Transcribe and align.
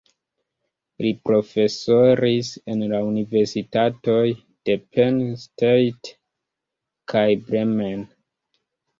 Li 1.05 1.09
profesoris 1.29 2.47
en 2.75 2.79
la 2.93 3.01
universitatoj 3.09 4.23
de 4.69 4.77
Penn 4.95 5.19
State 5.43 6.15
kaj 7.13 7.23
Bremen. 7.51 8.03